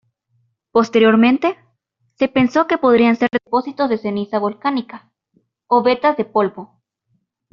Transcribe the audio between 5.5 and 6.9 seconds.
o vetas de polvo.